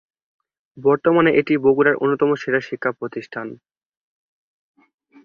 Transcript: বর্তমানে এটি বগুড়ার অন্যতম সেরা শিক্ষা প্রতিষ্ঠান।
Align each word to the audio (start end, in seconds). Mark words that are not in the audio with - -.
বর্তমানে 0.77 1.31
এটি 1.33 1.53
বগুড়ার 1.57 1.95
অন্যতম 1.95 2.29
সেরা 2.35 2.61
শিক্ষা 2.61 2.91
প্রতিষ্ঠান। 2.99 3.47